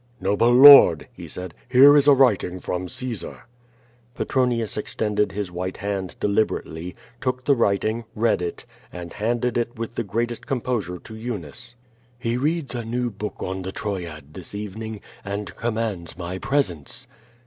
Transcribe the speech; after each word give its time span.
"Noble 0.19 0.51
Lord," 0.51 1.07
he 1.13 1.27
said, 1.27 1.53
"here 1.69 1.95
is 1.95 2.07
a 2.07 2.13
writing 2.15 2.59
from 2.59 2.87
Caesar." 2.87 3.43
Petronius 4.15 4.75
extended 4.75 5.31
his 5.31 5.51
white 5.51 5.77
hand 5.77 6.15
deliberately, 6.19 6.95
took 7.21 7.45
the 7.45 7.53
writing, 7.53 8.05
read 8.15 8.41
it, 8.41 8.65
and 8.91 9.13
handed 9.13 9.59
it 9.59 9.77
with 9.77 9.93
the 9.93 10.03
greatest 10.03 10.47
composure 10.47 10.97
to 10.97 11.15
Eunice. 11.15 11.75
"He 12.17 12.35
reads 12.35 12.73
a 12.73 12.83
new 12.83 13.11
book 13.11 13.43
on 13.43 13.61
the 13.61 13.71
Troyad 13.71 14.33
this 14.33 14.55
evening, 14.55 15.01
and 15.23 15.55
commands 15.55 16.17
my 16.17 16.39
presence." 16.39 17.05